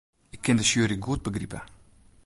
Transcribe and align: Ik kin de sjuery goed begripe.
Ik 0.35 0.41
kin 0.41 0.55
de 0.57 0.63
sjuery 0.63 0.97
goed 0.99 1.21
begripe. 1.23 1.59